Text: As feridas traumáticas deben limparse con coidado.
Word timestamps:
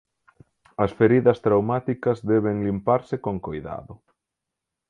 As 0.83 0.91
feridas 0.99 1.41
traumáticas 1.45 2.17
deben 2.31 2.57
limparse 2.67 3.15
con 3.25 3.35
coidado. 3.45 3.93